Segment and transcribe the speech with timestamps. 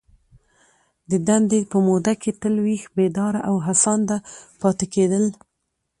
[1.09, 4.17] د دندي په موده کي تل ویښ، بیداره او هڅانده
[4.59, 5.25] پاته کیدل.